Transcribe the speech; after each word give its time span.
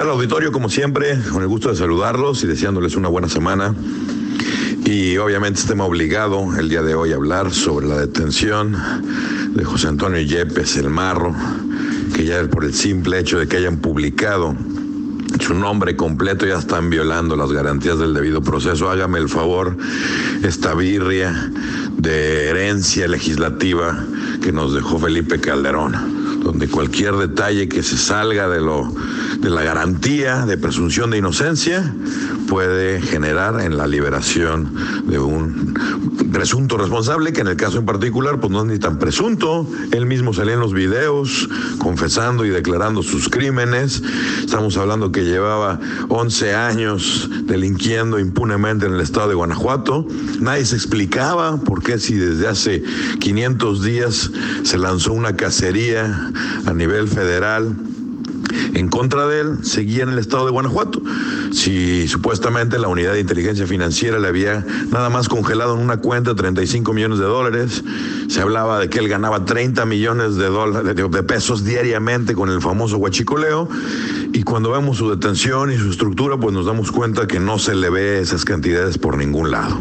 tal 0.00 0.08
auditorio? 0.08 0.50
Como 0.50 0.70
siempre, 0.70 1.18
con 1.30 1.42
el 1.42 1.48
gusto 1.48 1.68
de 1.68 1.76
saludarlos 1.76 2.42
y 2.42 2.46
deseándoles 2.46 2.96
una 2.96 3.10
buena 3.10 3.28
semana. 3.28 3.74
Y 4.86 5.18
obviamente 5.18 5.60
estemos 5.60 5.86
obligado 5.86 6.56
el 6.58 6.70
día 6.70 6.80
de 6.80 6.94
hoy 6.94 7.12
a 7.12 7.16
hablar 7.16 7.52
sobre 7.52 7.86
la 7.86 7.98
detención 7.98 8.74
de 9.54 9.62
José 9.62 9.88
Antonio 9.88 10.22
Yepes, 10.22 10.78
el 10.78 10.88
Marro, 10.88 11.34
que 12.14 12.24
ya 12.24 12.42
por 12.48 12.64
el 12.64 12.72
simple 12.72 13.18
hecho 13.18 13.38
de 13.38 13.46
que 13.46 13.58
hayan 13.58 13.76
publicado 13.76 14.56
su 15.38 15.52
nombre 15.52 15.94
completo 15.96 16.46
ya 16.46 16.58
están 16.58 16.88
violando 16.88 17.36
las 17.36 17.52
garantías 17.52 17.98
del 17.98 18.14
debido 18.14 18.40
proceso. 18.40 18.88
Hágame 18.88 19.18
el 19.18 19.28
favor, 19.28 19.76
esta 20.42 20.72
birria 20.72 21.52
de 21.98 22.48
herencia 22.48 23.06
legislativa 23.06 24.02
que 24.42 24.50
nos 24.50 24.72
dejó 24.72 24.98
Felipe 24.98 25.38
Calderón 25.40 26.20
donde 26.42 26.68
cualquier 26.68 27.16
detalle 27.16 27.68
que 27.68 27.82
se 27.82 27.96
salga 27.96 28.48
de 28.48 28.60
lo 28.60 28.92
de 29.40 29.50
la 29.50 29.62
garantía 29.62 30.44
de 30.44 30.58
presunción 30.58 31.10
de 31.10 31.18
inocencia 31.18 31.94
puede 32.48 33.00
generar 33.00 33.60
en 33.60 33.76
la 33.76 33.86
liberación 33.86 34.74
de 35.06 35.18
un 35.18 35.74
presunto 36.32 36.76
responsable, 36.76 37.32
que 37.32 37.40
en 37.40 37.48
el 37.48 37.56
caso 37.56 37.78
en 37.78 37.86
particular, 37.86 38.38
pues 38.40 38.50
no 38.50 38.60
es 38.60 38.66
ni 38.66 38.78
tan 38.78 38.98
presunto. 38.98 39.66
Él 39.92 40.06
mismo 40.06 40.32
salía 40.32 40.54
en 40.54 40.60
los 40.60 40.74
videos 40.74 41.48
confesando 41.78 42.44
y 42.44 42.50
declarando 42.50 43.02
sus 43.02 43.28
crímenes. 43.28 44.02
Estamos 44.40 44.76
hablando 44.76 45.12
que 45.12 45.24
llevaba 45.24 45.80
11 46.08 46.54
años 46.54 47.30
delinquiendo 47.44 48.18
impunemente 48.18 48.86
en 48.86 48.94
el 48.94 49.00
estado 49.00 49.28
de 49.28 49.34
Guanajuato. 49.34 50.06
Nadie 50.40 50.64
se 50.64 50.76
explicaba 50.76 51.56
por 51.58 51.82
qué 51.82 51.98
si 51.98 52.14
desde 52.14 52.48
hace 52.48 52.82
500 53.20 53.82
días 53.82 54.30
se 54.64 54.78
lanzó 54.78 55.12
una 55.12 55.36
cacería 55.36 56.30
a 56.66 56.72
nivel 56.72 57.08
federal 57.08 57.74
en 58.74 58.88
contra 58.88 59.26
de 59.26 59.40
él 59.40 59.58
seguía 59.62 60.02
en 60.02 60.10
el 60.10 60.18
estado 60.18 60.44
de 60.46 60.50
Guanajuato. 60.50 61.02
Si 61.52 62.08
supuestamente 62.08 62.78
la 62.78 62.88
unidad 62.88 63.12
de 63.12 63.20
inteligencia 63.20 63.66
financiera 63.66 64.18
le 64.18 64.28
había 64.28 64.64
nada 64.90 65.10
más 65.10 65.28
congelado 65.28 65.74
en 65.74 65.80
una 65.80 65.98
cuenta 65.98 66.34
35 66.34 66.92
millones 66.92 67.18
de 67.18 67.24
dólares, 67.24 67.82
se 68.28 68.40
hablaba 68.40 68.78
de 68.78 68.88
que 68.88 68.98
él 68.98 69.08
ganaba 69.08 69.44
30 69.44 69.84
millones 69.86 70.36
de, 70.36 70.46
dólares, 70.46 70.94
de 70.94 71.22
pesos 71.22 71.64
diariamente 71.64 72.34
con 72.34 72.50
el 72.50 72.60
famoso 72.60 72.98
huachicoleo, 72.98 73.68
y 74.32 74.42
cuando 74.42 74.70
vemos 74.70 74.98
su 74.98 75.10
detención 75.10 75.72
y 75.72 75.76
su 75.76 75.90
estructura, 75.90 76.36
pues 76.36 76.54
nos 76.54 76.66
damos 76.66 76.92
cuenta 76.92 77.26
que 77.26 77.40
no 77.40 77.58
se 77.58 77.74
le 77.74 77.90
ve 77.90 78.20
esas 78.20 78.44
cantidades 78.44 78.98
por 78.98 79.16
ningún 79.16 79.50
lado. 79.50 79.80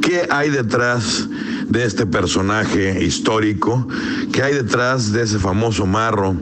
¿Qué 0.00 0.26
hay 0.30 0.50
detrás 0.50 1.28
de 1.68 1.84
este 1.84 2.06
personaje 2.06 3.04
histórico? 3.04 3.88
¿Qué 4.32 4.42
hay 4.42 4.54
detrás 4.54 5.12
de 5.12 5.22
ese 5.22 5.38
famoso 5.38 5.86
marro? 5.86 6.36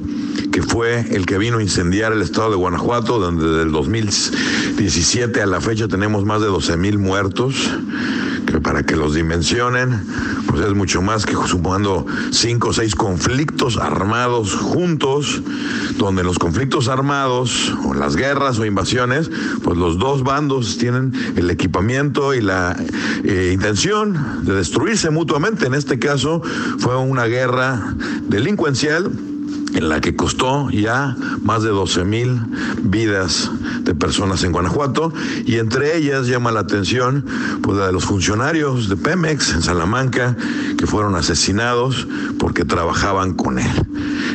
Que 0.57 0.62
fue 0.62 1.05
el 1.15 1.27
que 1.27 1.37
vino 1.37 1.59
a 1.59 1.62
incendiar 1.62 2.15
el 2.15 2.23
estado 2.23 2.49
de 2.49 2.57
Guanajuato, 2.57 3.19
donde 3.19 3.47
desde 3.47 3.65
el 3.65 3.73
2017 3.73 5.43
a 5.43 5.45
la 5.45 5.61
fecha 5.61 5.87
tenemos 5.87 6.25
más 6.25 6.41
de 6.41 6.47
12 6.47 6.79
mil 6.79 6.99
muertos, 6.99 7.71
que 8.47 8.59
para 8.59 8.83
que 8.83 8.97
los 8.97 9.15
dimensionen, 9.15 10.07
pues 10.49 10.62
es 10.65 10.73
mucho 10.73 11.03
más 11.03 11.27
que 11.27 11.34
sumando 11.47 12.07
cinco 12.31 12.69
o 12.69 12.73
seis 12.73 12.95
conflictos 12.95 13.77
armados 13.77 14.55
juntos, 14.55 15.43
donde 15.99 16.25
los 16.25 16.39
conflictos 16.39 16.89
armados, 16.89 17.75
o 17.84 17.93
las 17.93 18.17
guerras 18.17 18.59
o 18.59 18.65
invasiones, 18.65 19.31
pues 19.62 19.77
los 19.77 19.99
dos 19.99 20.23
bandos 20.23 20.79
tienen 20.79 21.12
el 21.37 21.51
equipamiento 21.51 22.33
y 22.33 22.41
la 22.41 22.75
eh, 23.25 23.51
intención 23.53 24.47
de 24.47 24.55
destruirse 24.55 25.11
mutuamente. 25.11 25.67
En 25.67 25.75
este 25.75 25.99
caso 25.99 26.41
fue 26.79 26.97
una 26.97 27.27
guerra 27.27 27.95
delincuencial 28.27 29.12
en 29.77 29.89
la 29.89 30.01
que 30.01 30.17
costó 30.17 30.71
ya 30.71 31.17
más 31.43 31.63
de 31.63 31.69
12 31.69 32.05
mil 32.05 32.41
vidas 32.83 33.51
de 33.83 33.95
personas 33.95 34.43
en 34.43 34.53
Guanajuato 34.53 35.13
y 35.45 35.57
entre 35.57 35.97
ellas 35.97 36.27
llama 36.27 36.51
la 36.51 36.61
atención 36.61 37.25
pues 37.63 37.79
la 37.79 37.87
de 37.87 37.93
los 37.93 38.05
funcionarios 38.05 38.89
de 38.89 38.97
Pemex 38.97 39.53
en 39.53 39.63
Salamanca 39.63 40.37
que 40.79 40.87
fueron 40.87 41.15
asesinados 41.15 42.09
porque 42.39 42.65
trabajaban 42.65 43.34
con 43.34 43.59
él. 43.59 43.71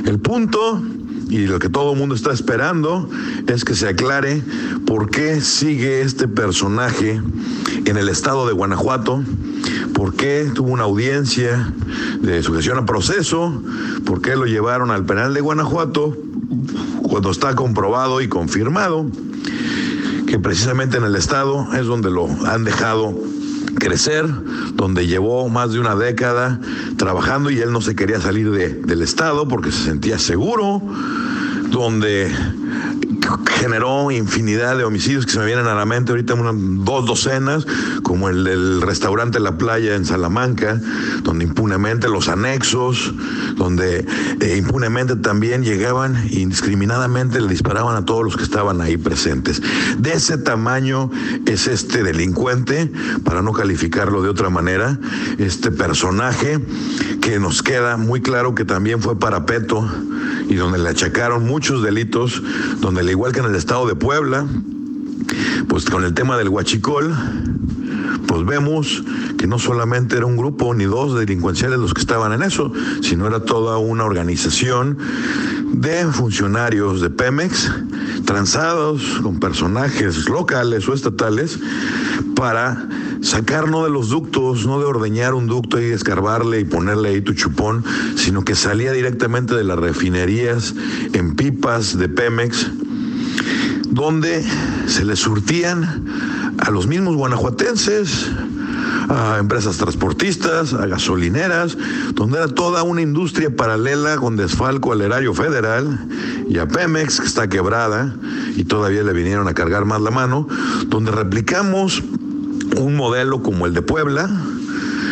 El 0.06 0.20
punto 0.20 0.82
y 1.30 1.48
lo 1.48 1.60
que 1.60 1.70
todo 1.70 1.94
el 1.94 1.98
mundo 1.98 2.14
está 2.14 2.34
esperando 2.34 3.10
es 3.48 3.64
que 3.64 3.74
se 3.74 3.88
aclare 3.88 4.44
por 4.86 5.10
qué 5.10 5.42
sigue 5.42 6.02
este 6.02 6.28
personaje 6.28 7.22
en 7.86 7.98
el 7.98 8.10
estado 8.10 8.46
de 8.46 8.54
Guanajuato, 8.54 9.24
por 9.94 10.16
qué 10.16 10.52
tuvo 10.54 10.72
una 10.72 10.84
audiencia 10.84 11.74
de 12.22 12.42
sujeción 12.44 12.78
a 12.78 12.86
proceso, 12.86 13.62
por 14.06 14.22
qué 14.22 14.36
lo 14.36 14.46
llevaron 14.46 14.92
al 14.92 15.06
penal 15.06 15.34
de 15.34 15.42
Guanajuato 15.42 16.18
cuando 17.04 17.32
está 17.32 17.56
comprobado 17.56 18.22
y 18.22 18.28
confirmado 18.28 19.06
que 20.28 20.40
precisamente 20.40 20.98
en 20.98 21.04
el 21.04 21.16
estado 21.16 21.68
es 21.74 21.86
donde 21.86 22.10
lo 22.10 22.28
han 22.48 22.64
dejado 22.64 23.18
crecer, 23.80 24.26
donde 24.76 25.08
llevó 25.08 25.50
más 25.50 25.74
de 25.74 25.80
una 25.80 25.96
década 25.96 26.60
trabajando 26.98 27.50
y 27.50 27.60
él 27.60 27.72
no 27.72 27.82
se 27.82 27.96
quería 27.96 28.22
salir 28.22 28.52
de, 28.52 28.70
del 28.70 29.02
Estado 29.02 29.48
porque 29.48 29.72
se 29.72 29.84
sentía 29.84 30.20
seguro, 30.20 30.82
donde 31.70 32.32
generó 33.60 34.12
infinidad 34.12 34.78
de 34.78 34.84
homicidios 34.84 35.26
que 35.26 35.32
se 35.32 35.40
me 35.40 35.46
vienen 35.46 35.68
a 35.68 35.76
la 35.76 35.86
mente 35.86 36.12
ahorita 36.12 36.34
unas 36.34 36.56
dos 36.86 37.06
docenas, 37.06 37.66
como 38.04 38.30
el 38.30 38.44
del 38.44 38.82
restaurante 38.82 39.40
La 39.40 39.58
Playa 39.58 39.96
en 39.96 40.06
Salamanca, 40.06 40.80
donde 41.24 41.46
impunemente 41.46 42.10
los 42.10 42.28
anexos, 42.28 43.14
donde 43.56 44.06
eh, 44.40 44.58
impunemente 44.58 45.16
también 45.16 45.64
llegaban 45.64 46.16
indiscriminadamente 46.32 47.42
le 47.42 47.48
disparaban 47.48 47.96
a 47.96 48.06
todos 48.06 48.24
los 48.24 48.38
que 48.38 48.44
estaban 48.44 48.82
ahí 48.82 48.98
presentes. 48.98 49.62
De 49.98 50.14
ese 50.14 50.38
tamaño 50.38 51.10
es 51.46 51.68
este 51.68 52.04
delincuente, 52.04 52.92
para 53.24 53.42
no 53.42 53.54
calificarlo 53.54 54.22
de 54.22 54.30
otra 54.30 54.50
manera, 54.50 55.00
este 55.38 55.72
personaje 55.72 56.60
que 57.22 57.40
nos 57.40 57.62
queda 57.62 57.98
muy 57.98 58.20
claro 58.22 58.56
que 58.56 58.66
también 58.66 59.02
fue 59.02 59.18
parapeto 59.18 59.88
y 60.50 60.56
donde 60.56 60.80
le 60.80 60.90
achacaron 60.90 61.46
muchos 61.46 61.84
delitos, 61.84 62.42
donde 62.80 63.02
al 63.02 63.10
igual 63.10 63.32
que 63.32 63.40
en 63.40 63.46
el 63.46 63.56
estado 63.56 63.88
de 63.88 63.96
Puebla, 63.96 64.46
pues 65.70 65.86
con 65.86 66.04
el 66.04 66.14
tema 66.14 66.38
del 66.38 66.50
huachicol, 66.50 67.16
pues 68.28 68.46
vemos 68.46 69.04
que 69.38 69.46
no 69.46 69.60
solamente 69.60 70.18
era 70.18 70.26
un 70.26 70.36
grupo 70.36 70.74
ni 70.74 70.86
dos 70.86 71.18
delincuenciales 71.18 71.80
los 71.80 71.94
que 71.94 72.02
estaban 72.02 72.34
en 72.34 72.42
eso, 72.42 72.74
sino 73.02 73.28
era 73.28 73.46
toda 73.46 73.78
una 73.78 74.04
organización 74.04 74.98
de 75.72 76.06
funcionarios 76.08 77.02
de 77.02 77.10
Pemex, 77.10 77.72
transados 78.26 79.20
con 79.22 79.40
personajes 79.40 80.28
locales 80.30 80.88
o 80.88 80.94
estatales, 80.94 81.60
para 82.36 82.88
sacar 83.22 83.70
no 83.70 83.84
de 83.84 83.90
los 83.90 84.10
ductos, 84.10 84.66
no 84.66 84.80
de 84.80 84.86
ordeñar 84.86 85.34
un 85.34 85.48
ducto 85.48 85.80
y 85.80 85.86
escarbarle 85.86 86.60
y 86.60 86.66
ponerle 86.66 87.10
ahí 87.10 87.22
tu 87.22 87.34
chupón, 87.34 87.84
sino 88.16 88.44
que 88.44 88.56
salía 88.56 88.92
directamente 88.92 89.56
de 89.56 89.64
las 89.64 89.78
refinerías 89.78 90.74
en 91.14 91.36
pipas 91.36 91.98
de 91.98 92.10
Pemex, 92.10 92.70
donde 93.90 94.44
se 94.88 95.06
le 95.06 95.16
surtían 95.16 96.06
a 96.58 96.72
los 96.72 96.88
mismos 96.88 97.16
guanajuatenses, 97.16 98.30
a 99.10 99.38
empresas 99.40 99.78
transportistas, 99.78 100.74
a 100.74 100.86
gasolineras, 100.86 101.78
donde 102.14 102.38
era 102.38 102.48
toda 102.48 102.84
una 102.84 103.02
industria 103.02 103.56
paralela 103.56 104.18
con 104.18 104.38
desfalco 104.38 104.92
al 104.92 105.02
erario 105.02 105.34
federal 105.34 106.08
y 106.50 106.58
a 106.58 106.68
Pemex, 106.68 107.20
que 107.20 107.28
está 107.28 107.48
quebrada 107.48 108.16
y 108.56 108.64
todavía 108.64 109.04
le 109.04 109.14
vinieron 109.14 109.48
a 109.48 109.54
cargar 109.54 109.86
más 109.86 110.02
la 110.02 110.12
mano, 110.12 110.48
donde 110.88 111.12
replicamos 111.12 112.04
un 112.78 112.96
modelo 112.96 113.42
como 113.44 113.66
el 113.66 113.74
de 113.74 113.82
Puebla, 113.82 114.30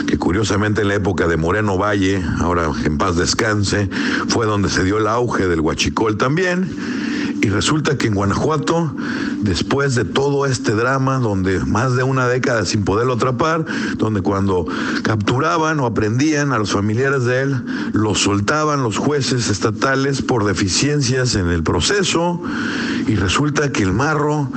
que 0.08 0.18
curiosamente 0.18 0.82
en 0.82 0.88
la 0.88 0.96
época 0.96 1.28
de 1.28 1.38
Moreno 1.38 1.78
Valle, 1.78 2.24
ahora 2.40 2.72
en 2.84 2.98
paz 2.98 3.16
descanse, 3.16 3.90
fue 4.28 4.46
donde 4.46 4.70
se 4.70 4.84
dio 4.84 4.98
el 4.98 5.08
auge 5.08 5.48
del 5.48 5.62
huachicol 5.62 6.18
también 6.18 6.70
y 7.42 7.50
resulta 7.50 7.98
que 7.98 8.08
en 8.08 8.16
Guanajuato, 8.16 8.94
después 9.42 9.96
de 9.96 10.06
todo 10.06 10.46
este 10.46 10.74
drama, 10.74 11.20
donde 11.20 11.60
más 11.60 11.96
de 11.96 12.04
una 12.04 12.28
década 12.28 12.66
sin 12.66 12.84
poderlo 12.84 13.14
atrapar, 13.14 13.66
donde 13.98 14.22
cuando 14.22 14.66
capturaban 15.04 15.80
o 15.80 15.86
aprendían 15.86 16.52
a 16.52 16.60
los 16.60 16.72
familiares 16.72 17.24
de 17.26 17.42
él, 17.42 17.66
los 17.94 18.20
soltaban 18.20 18.84
los 18.84 18.98
jueces 18.98 19.50
estatales 19.50 20.22
por 20.22 20.46
deficiencias 20.46 21.36
en 21.36 21.48
el 21.48 21.64
proceso, 21.64 22.42
y 23.08 23.16
resulta 23.16 23.72
que 23.72 23.84
el 23.84 23.94
marro 23.94 24.50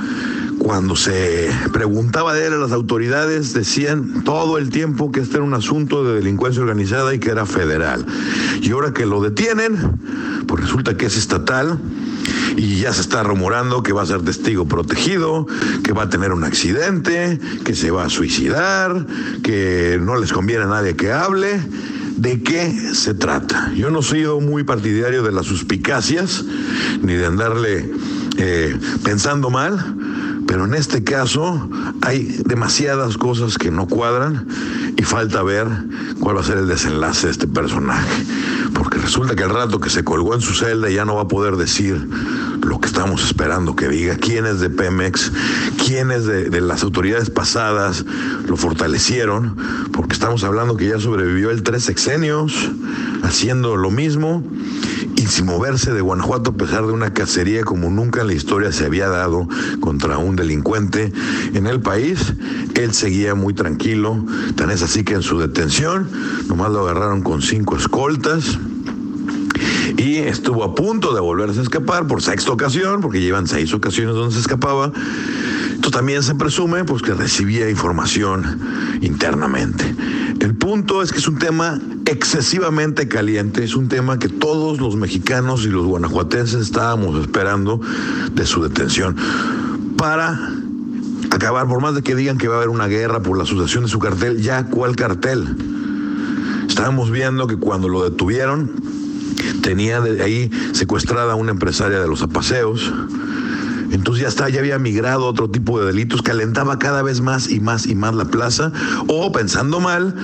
cuando 0.59 0.95
se 0.95 1.49
preguntaba 1.73 2.33
de 2.33 2.47
él 2.47 2.53
a 2.53 2.57
las 2.57 2.71
autoridades, 2.71 3.53
decían 3.53 4.23
todo 4.23 4.57
el 4.57 4.69
tiempo 4.69 5.11
que 5.11 5.19
este 5.19 5.35
era 5.35 5.43
un 5.43 5.53
asunto 5.53 6.05
de 6.05 6.15
delincuencia 6.15 6.61
organizada 6.61 7.13
y 7.13 7.19
que 7.19 7.31
era 7.31 7.45
federal. 7.45 8.05
Y 8.61 8.71
ahora 8.71 8.93
que 8.93 9.05
lo 9.05 9.21
detienen, 9.21 9.77
pues 10.47 10.63
resulta 10.63 10.95
que 10.95 11.07
es 11.07 11.17
estatal 11.17 11.79
y 12.55 12.81
ya 12.81 12.93
se 12.93 13.01
está 13.01 13.23
rumorando 13.23 13.83
que 13.83 13.93
va 13.93 14.03
a 14.03 14.05
ser 14.05 14.21
testigo 14.23 14.67
protegido, 14.67 15.47
que 15.83 15.93
va 15.93 16.03
a 16.03 16.09
tener 16.09 16.31
un 16.31 16.43
accidente, 16.43 17.39
que 17.63 17.75
se 17.75 17.91
va 17.91 18.05
a 18.05 18.09
suicidar, 18.09 19.05
que 19.43 19.99
no 20.01 20.15
les 20.15 20.33
conviene 20.33 20.63
a 20.63 20.67
nadie 20.67 20.95
que 20.95 21.11
hable. 21.11 21.59
¿De 22.17 22.43
qué 22.43 22.71
se 22.93 23.15
trata? 23.15 23.71
Yo 23.75 23.89
no 23.89 24.01
soy 24.01 24.25
muy 24.39 24.63
partidario 24.63 25.23
de 25.23 25.31
las 25.31 25.47
suspicacias 25.47 26.45
ni 27.01 27.13
de 27.13 27.25
andarle 27.25 27.89
eh, 28.37 28.77
pensando 29.03 29.49
mal, 29.49 29.95
pero 30.53 30.65
en 30.65 30.75
este 30.75 31.03
caso 31.03 31.67
hay 32.03 32.25
demasiadas 32.45 33.17
cosas 33.17 33.57
que 33.57 33.71
no 33.71 33.87
cuadran 33.87 34.47
y 34.95 35.01
falta 35.01 35.41
ver 35.41 35.65
cuál 36.19 36.37
va 36.37 36.41
a 36.41 36.43
ser 36.43 36.59
el 36.59 36.67
desenlace 36.67 37.25
de 37.25 37.31
este 37.31 37.47
personaje. 37.47 38.23
Porque 38.75 38.99
resulta 38.99 39.35
que 39.35 39.41
al 39.41 39.49
rato 39.49 39.79
que 39.79 39.89
se 39.89 40.03
colgó 40.03 40.35
en 40.35 40.41
su 40.41 40.53
celda 40.53 40.91
ya 40.91 41.05
no 41.05 41.15
va 41.15 41.23
a 41.23 41.27
poder 41.27 41.55
decir 41.55 42.07
lo 42.61 42.79
que 42.79 42.85
estamos 42.85 43.25
esperando 43.25 43.75
que 43.75 43.87
diga, 43.87 44.15
quién 44.17 44.45
es 44.45 44.59
de 44.59 44.69
Pemex, 44.69 45.31
quiénes 45.83 46.27
de, 46.27 46.51
de 46.51 46.61
las 46.61 46.83
autoridades 46.83 47.31
pasadas 47.31 48.05
lo 48.47 48.55
fortalecieron, 48.55 49.57
porque 49.91 50.13
estamos 50.13 50.43
hablando 50.43 50.77
que 50.77 50.87
ya 50.87 50.99
sobrevivió 50.99 51.49
el 51.49 51.63
tres 51.63 51.83
sexenios 51.83 52.69
haciendo 53.23 53.75
lo 53.75 53.89
mismo 53.89 54.43
y 55.23 55.27
sin 55.27 55.45
moverse 55.45 55.93
de 55.93 56.01
Guanajuato 56.01 56.49
a 56.49 56.53
pesar 56.53 56.85
de 56.85 56.91
una 56.91 57.13
cacería 57.13 57.63
como 57.63 57.89
nunca 57.89 58.21
en 58.21 58.27
la 58.27 58.33
historia 58.33 58.73
se 58.73 58.85
había 58.85 59.07
dado 59.07 59.47
contra 59.79 60.17
un 60.17 60.35
delincuente 60.35 61.13
en 61.53 61.65
el 61.65 61.79
país, 61.79 62.33
él 62.75 62.93
seguía 62.93 63.33
muy 63.33 63.53
tranquilo, 63.53 64.21
tan 64.57 64.69
es 64.69 64.81
así 64.81 65.05
que 65.05 65.13
en 65.13 65.21
su 65.21 65.39
detención 65.39 66.09
nomás 66.49 66.71
lo 66.71 66.81
agarraron 66.81 67.21
con 67.21 67.41
cinco 67.41 67.77
escoltas 67.77 68.59
y 69.95 70.17
estuvo 70.17 70.65
a 70.65 70.75
punto 70.75 71.13
de 71.13 71.21
volverse 71.21 71.61
a 71.61 71.63
escapar 71.63 72.05
por 72.05 72.21
sexta 72.21 72.51
ocasión, 72.51 72.99
porque 72.99 73.21
llevan 73.21 73.47
seis 73.47 73.73
ocasiones 73.73 74.15
donde 74.15 74.33
se 74.33 74.41
escapaba. 74.41 74.91
Esto 75.83 75.97
también 75.97 76.23
se 76.23 76.33
presume 76.33 76.85
pues, 76.85 77.01
que 77.01 77.13
recibía 77.13 77.69
información 77.69 78.97
internamente. 79.01 79.93
El 80.39 80.55
punto 80.55 81.01
es 81.01 81.11
que 81.11 81.17
es 81.17 81.27
un 81.27 81.37
tema 81.37 81.77
excesivamente 82.05 83.09
caliente, 83.09 83.65
es 83.65 83.75
un 83.75 83.89
tema 83.89 84.17
que 84.17 84.29
todos 84.29 84.79
los 84.79 84.95
mexicanos 84.95 85.65
y 85.65 85.67
los 85.67 85.85
guanajuatenses 85.85 86.61
estábamos 86.61 87.19
esperando 87.19 87.81
de 88.31 88.45
su 88.45 88.63
detención 88.63 89.17
para 89.97 90.39
acabar, 91.31 91.67
por 91.67 91.81
más 91.81 91.95
de 91.95 92.01
que 92.01 92.15
digan 92.15 92.37
que 92.37 92.47
va 92.47 92.53
a 92.53 92.57
haber 92.59 92.69
una 92.69 92.87
guerra 92.87 93.21
por 93.21 93.35
la 93.35 93.43
asociación 93.43 93.83
de 93.83 93.89
su 93.89 93.99
cartel, 93.99 94.41
ya 94.41 94.67
cuál 94.67 94.95
cartel. 94.95 95.53
Estábamos 96.65 97.11
viendo 97.11 97.45
que 97.45 97.57
cuando 97.57 97.89
lo 97.89 98.09
detuvieron, 98.09 98.71
tenía 99.61 99.99
de 99.99 100.23
ahí 100.23 100.49
secuestrada 100.71 101.33
a 101.33 101.35
una 101.35 101.51
empresaria 101.51 101.99
de 101.99 102.07
los 102.07 102.21
apaseos. 102.21 102.89
Entonces 103.93 104.23
ya 104.23 104.27
está, 104.27 104.49
ya 104.49 104.59
había 104.59 104.79
migrado 104.79 105.25
a 105.25 105.29
otro 105.29 105.51
tipo 105.51 105.79
de 105.79 105.85
delitos, 105.85 106.23
calentaba 106.23 106.79
cada 106.79 107.03
vez 107.03 107.21
más 107.21 107.47
y 107.49 107.59
más 107.59 107.85
y 107.85 107.93
más 107.93 108.15
la 108.15 108.25
plaza, 108.25 108.71
o 109.07 109.31
pensando 109.31 109.79
mal, 109.79 110.15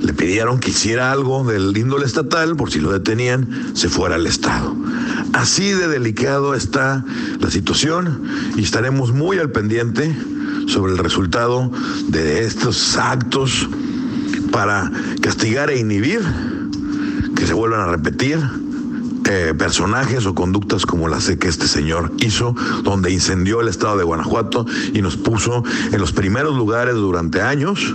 le 0.00 0.14
pidieron 0.14 0.58
que 0.58 0.70
hiciera 0.70 1.12
algo 1.12 1.44
del 1.44 1.76
índole 1.76 2.06
estatal, 2.06 2.56
por 2.56 2.70
si 2.70 2.80
lo 2.80 2.90
detenían, 2.90 3.72
se 3.74 3.90
fuera 3.90 4.14
al 4.14 4.26
Estado. 4.26 4.74
Así 5.34 5.70
de 5.72 5.88
delicado 5.88 6.54
está 6.54 7.04
la 7.38 7.50
situación 7.50 8.22
y 8.56 8.62
estaremos 8.62 9.12
muy 9.12 9.38
al 9.38 9.50
pendiente 9.50 10.16
sobre 10.66 10.92
el 10.92 10.98
resultado 10.98 11.70
de 12.08 12.46
estos 12.46 12.96
actos 12.96 13.68
para 14.50 14.90
castigar 15.20 15.70
e 15.70 15.78
inhibir 15.78 16.22
que 17.36 17.46
se 17.46 17.52
vuelvan 17.52 17.80
a 17.80 17.86
repetir 17.88 18.40
eh, 19.28 19.54
personajes 19.56 20.26
o 20.26 20.34
conductas 20.34 20.86
como 20.86 21.06
las 21.06 21.28
que 21.28 21.48
este 21.48 21.68
señor 21.68 22.12
hizo, 22.18 22.54
donde 22.82 23.12
incendió 23.12 23.60
el 23.60 23.68
estado 23.68 23.98
de 23.98 24.04
Guanajuato 24.04 24.64
y 24.94 25.02
nos 25.02 25.16
puso 25.16 25.62
en 25.92 26.00
los 26.00 26.12
primeros 26.12 26.56
lugares 26.56 26.94
durante 26.94 27.42
años 27.42 27.94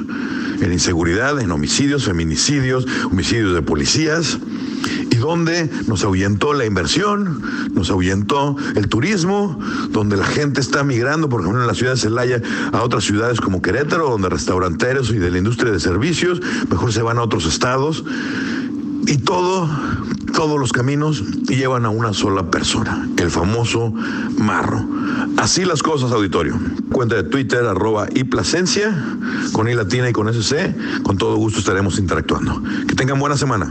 en 0.61 0.71
inseguridad, 0.71 1.39
en 1.39 1.51
homicidios, 1.51 2.05
feminicidios, 2.05 2.85
homicidios 3.05 3.53
de 3.53 3.61
policías 3.61 4.37
y 5.09 5.15
donde 5.15 5.69
nos 5.87 6.03
ahuyentó 6.03 6.53
la 6.53 6.65
inversión, 6.65 7.41
nos 7.73 7.89
ahuyentó 7.89 8.55
el 8.75 8.87
turismo, 8.87 9.59
donde 9.89 10.17
la 10.17 10.25
gente 10.25 10.61
está 10.61 10.83
migrando, 10.83 11.29
por 11.29 11.41
ejemplo, 11.41 11.61
en 11.61 11.67
la 11.67 11.75
ciudad 11.75 11.93
de 11.93 11.99
Celaya 11.99 12.41
a 12.71 12.81
otras 12.81 13.03
ciudades 13.03 13.39
como 13.39 13.61
Querétaro, 13.61 14.09
donde 14.09 14.29
restauranteros 14.29 15.11
y 15.11 15.17
de 15.17 15.31
la 15.31 15.37
industria 15.37 15.71
de 15.71 15.79
servicios 15.79 16.41
mejor 16.69 16.91
se 16.91 17.01
van 17.01 17.17
a 17.17 17.23
otros 17.23 17.45
estados. 17.45 18.03
Y 19.05 19.17
todo, 19.17 19.69
todos 20.33 20.59
los 20.59 20.71
caminos 20.71 21.21
llevan 21.47 21.85
a 21.85 21.89
una 21.89 22.13
sola 22.13 22.49
persona, 22.49 23.07
el 23.17 23.29
famoso 23.29 23.93
marro. 24.37 24.83
Así 25.37 25.65
las 25.65 25.83
cosas, 25.83 26.11
auditorio. 26.11 26.57
Cuenta 26.91 27.15
de 27.15 27.23
Twitter, 27.23 27.65
arroba 27.65 28.07
y 28.13 28.23
Plasencia, 28.23 28.95
con 29.51 29.67
I 29.67 29.75
latina 29.75 30.09
y 30.09 30.13
con 30.13 30.29
SC. 30.33 30.75
Con 31.03 31.17
todo 31.17 31.35
gusto 31.35 31.59
estaremos 31.59 31.99
interactuando. 31.99 32.61
Que 32.87 32.95
tengan 32.95 33.19
buena 33.19 33.35
semana. 33.35 33.69